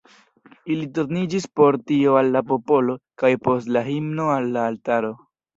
Ili 0.75 0.87
turniĝis 0.95 1.45
por 1.59 1.77
tio 1.91 2.17
al 2.23 2.31
la 2.37 2.43
popolo, 2.53 2.97
kaj 3.23 3.33
post 3.49 3.73
la 3.77 3.87
himno 3.93 4.29
al 4.39 4.53
la 4.57 4.69
altaro. 4.73 5.17